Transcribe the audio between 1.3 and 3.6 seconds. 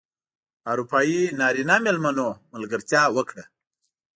نرینه مېلمنو ملګرتیا وکړه.